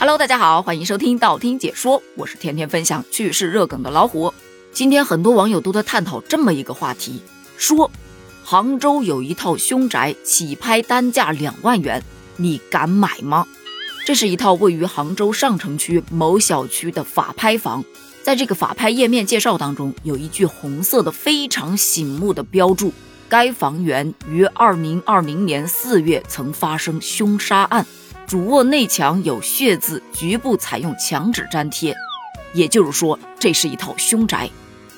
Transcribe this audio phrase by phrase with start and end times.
[0.00, 4.32] Hello，大家好，欢迎收听道听解说，我是天天分享趣事热梗的老虎。
[4.72, 7.20] 今天很多网友都在探讨这么一个话题，
[7.58, 7.90] 说
[8.42, 12.02] 杭州有一套凶宅起拍单价两万元，
[12.38, 13.46] 你敢买吗？
[14.06, 17.84] 这是一套位于杭州上城区某小区的法拍房，
[18.22, 22.90] 在这个法拍页面介绍当中，有一句红色的非常醒目的标注：
[23.28, 27.84] 该房源于二零二零年四月曾发生凶杀案。
[28.30, 31.92] 主卧内墙有血渍，局部采用墙纸粘贴，
[32.52, 34.48] 也就是说，这是一套凶宅。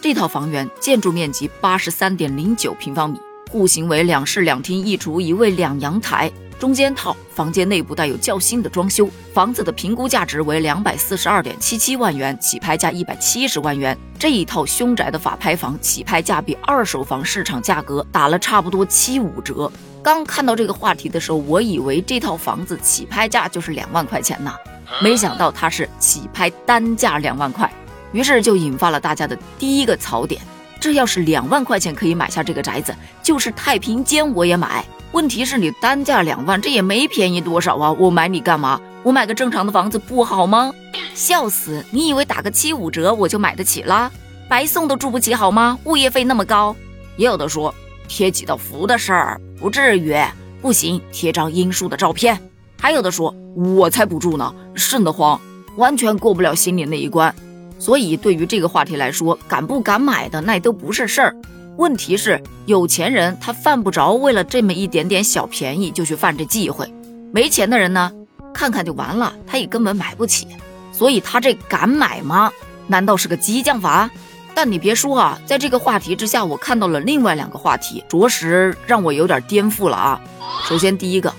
[0.02, 3.18] 这套房源建筑面积八十三点零九平方米，
[3.50, 9.08] 户型为两室两厅一厨一卫两阳台，中间套，房间内部带有较新的装修。
[9.32, 13.96] 房子的评估价值为两百四十二点七七万元，起拍价一百七十万元。
[14.18, 19.72] 这一套凶宅的法拍房起拍价比二手房市场价格打了差不多七五折。
[20.02, 24.52] 刚看到这个话题的时候，我以为这套房子起拍价就是两万块钱呢，
[25.00, 27.72] 没想到它是起拍单价两万块，
[28.10, 30.42] 于是就引发了大家的第一个槽点：
[30.80, 34.84] 这要是两万块钱可以买下这个宅子，就是太平间我也买。
[35.12, 37.92] 问题是你单价两万，这也没便宜多少啊！
[37.92, 38.80] 我买你干嘛？
[39.04, 40.72] 我买个正常的房子不好吗？
[41.14, 41.84] 笑死！
[41.90, 44.10] 你以为打个七五折我就买得起啦？
[44.48, 45.78] 白送都住不起好吗？
[45.84, 46.74] 物业费那么高。
[47.16, 47.74] 也有的说
[48.12, 49.40] 贴几道符的事儿。
[49.58, 50.14] 不至于，
[50.60, 52.38] 不行，贴张阴叔的照片。
[52.78, 55.40] 还有的说，我才不住呢，瘆得慌，
[55.76, 57.34] 完全过不了心里那一关。
[57.78, 61.34] 所以，对于这个话题来说，敢不敢买的那都不是事儿。
[61.78, 66.92] 问题是，有钱人他犯不着为了这么一点点小便宜就去犯这忌讳，
[67.32, 68.12] 没钱的人呢，
[68.52, 70.46] 看看就完了，他也根本买不起。
[70.92, 72.52] 所以他这敢买吗？
[72.88, 74.10] 难道是个激将法？
[74.54, 80.20] 但你别说啊，在这个话题之下，我看到了另外两个话题，着实让我有点颠覆了啊。
[80.68, 81.32] 首先，第一个，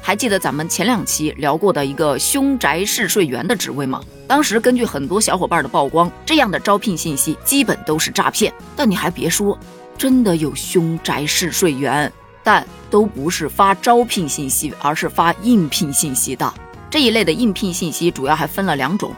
[0.00, 4.00] 还记得咱们前两期聊过的一个凶宅试睡员的职位吗？
[4.26, 8.52] 当时根据很多小伙伴的曝光，这样的招聘信息基本都是诈骗。
[8.76, 9.58] 但你还别说，
[9.98, 12.10] 真的有凶宅试睡员，
[12.44, 16.54] 但都不是发招聘信息，而是发应聘信息的。
[16.88, 19.12] 这一类的应聘信息主要还分了两种，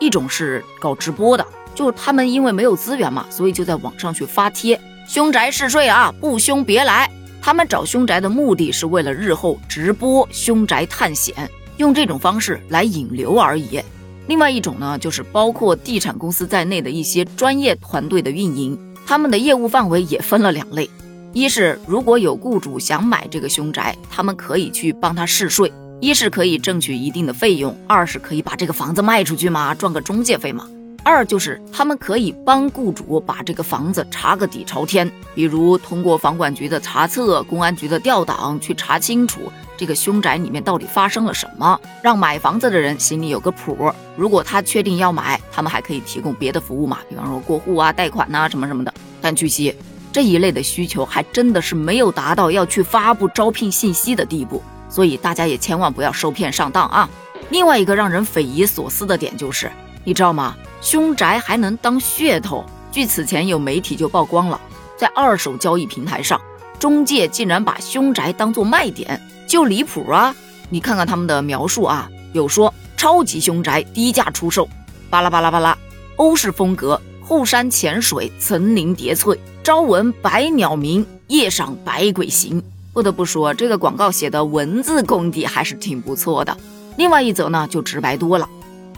[0.00, 1.46] 一种是搞直播的。
[1.76, 7.08] 就是他们因为没有资源嘛，所以就在网上去发帖，凶宅试睡啊，不凶别来。
[7.40, 13.80] 他们找凶宅的目的是为了日后直播凶宅探险，用这种方式来引流而已。
[14.26, 18.76] 另外一种呢，就是包括地产公司在内的一些专业团队的运营，
[19.06, 20.90] 他们的业务范围也分了两类：
[21.32, 30.66] 一是如果有雇主想买这个凶宅，他们可以去帮他试睡，一是可以挣取一定的费用，二是可以把这个房子卖出去嘛，赚个中介费嘛。
[31.06, 39.40] 二就是他们可以帮雇主把这个房子查个底朝天，比如通过房管局的查册、公安局的调档去查清楚
[39.76, 43.92] 这个凶宅里面到底发生了什么，让买房子的人心里有个谱。
[44.16, 48.92] 如果他确定要买，他们还可以提供别的服务嘛，比方说过户啊、贷款呐什么什么的。
[49.22, 49.72] 但据悉，
[50.12, 57.08] 这一类的需求还真的是没有达到要去发布招聘信息的地步，所以大家也千万不要受骗上当啊。
[57.50, 59.70] 另外一个让人匪夷所思的点就是，
[60.06, 60.54] 你知道吗？
[60.80, 62.64] 凶宅还能当噱头？
[62.92, 64.60] 据此前有媒体就曝光了，
[64.96, 66.40] 在二手交易平台上，
[66.78, 70.32] 中介竟然把凶宅当做卖点，就离谱啊！
[70.70, 74.68] 你看看他们的描述啊，有说超级凶宅低价出售，
[75.10, 75.76] 巴拉巴拉巴拉，
[76.14, 82.62] 欧式风格，后山潜水，层林叠翠，朝闻百鸟鸣，夜赏百鬼行。
[82.92, 86.56] 不得不说，这个广告写的文字功底还是挺不错的。
[86.96, 88.48] 另外一则呢，就直白多了，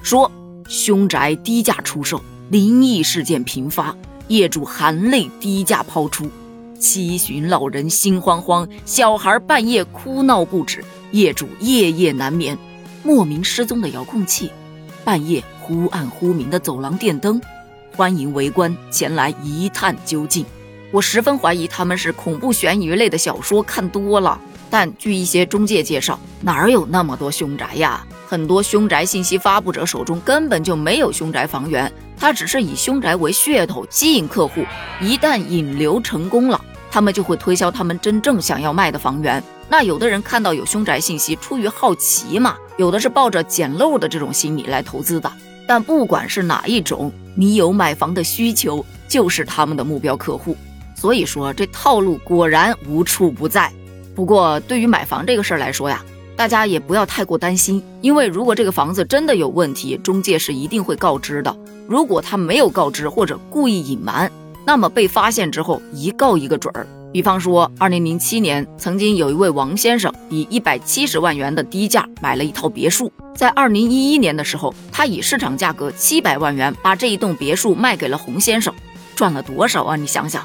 [0.03, 0.31] 说。
[0.69, 3.97] 凶宅低价出售，灵异事件频发，
[4.29, 6.31] 业主含泪低价抛出，
[6.79, 12.57] 七旬老人心慌慌，小孩半夜哭闹不止，业主夜夜难眠。
[13.03, 14.51] 莫名失踪的遥控器，
[15.05, 17.41] 半夜忽暗忽明的走廊电灯，
[17.97, 20.45] 欢迎围观前来一探究竟。
[20.93, 24.39] 我十分怀疑他们是恐怖悬疑类的小说看多了，
[24.71, 28.07] 但据一些中介介绍，哪有那么多凶宅呀？
[28.27, 34.65] 很多凶宅信息发布者手中根本就没有凶宅房源，他只是以凶宅为噱头吸引客户。
[35.01, 39.43] 一旦引流成功了，他们就会推销他们真正想要卖的房源。
[39.71, 45.31] 那有的人看到有凶宅信息，出于好奇嘛，有的是抱着捡漏的这种心理来投资的。
[45.67, 50.57] 但不管是哪一种，你有买房的需求，就是他们的目标客户。
[50.95, 53.73] 所以说，这套路果然无处不在。
[54.19, 56.05] 不过，对于买房这个事儿来说呀。
[56.35, 61.57] 大家也不要太过担心，因为如果这个房子真的有问题，中介是一定会告知的。
[61.87, 64.29] 如果他没有告知或者故意隐瞒，
[64.67, 66.85] 那么被发现之后一告一个准儿。
[67.13, 78.75] 比方说，二零零七年，曾经有一位王先生以一百七十万元的低价买了一套别墅，在二零一一年的时候，他以市场价格七百万元把这一栋别墅卖给了洪先生，
[79.15, 79.95] 赚了多少啊？
[79.95, 80.45] 你想想。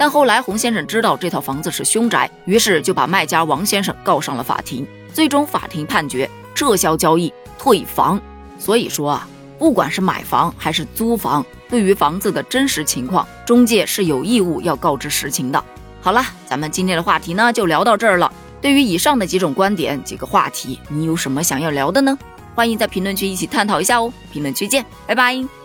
[0.00, 8.18] 但后来洪先生知道这套房子是凶宅，于是就把卖家王先生告上了法庭，最终法庭判决撤销交易、退房。
[8.58, 15.62] 所以说啊，不管是买房还是租房，对于房子的真实情况，中介是有义务要告知实情的。
[16.00, 18.32] 好了，咱们今天的话题呢就聊到这儿了。
[18.62, 22.18] 对于以上的几种观点、几个话题，你有什么想要聊的呢？
[22.54, 24.10] 欢迎在评论区一起探讨一下哦。
[24.32, 25.59] 评论区见，拜拜。